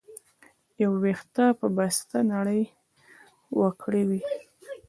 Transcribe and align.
د 0.75 0.77
يو 0.81 0.91
وېښته 1.03 1.45
په 1.59 1.67
بسته 1.77 2.17
نړۍ 2.33 2.63
وکړى 3.59 4.03
وى. 4.09 4.21